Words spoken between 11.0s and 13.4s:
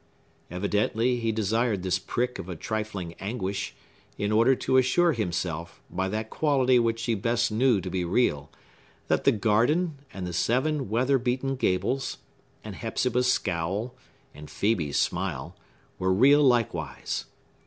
beaten gables, and Hepzibah's